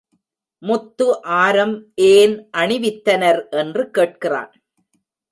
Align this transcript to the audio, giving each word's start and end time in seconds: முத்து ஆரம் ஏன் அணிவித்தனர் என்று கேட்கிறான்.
முத்து 0.63 1.07
ஆரம் 1.23 1.75
ஏன் 1.93 2.33
அணிவித்தனர் 2.57 3.41
என்று 3.51 3.83
கேட்கிறான். 3.97 4.51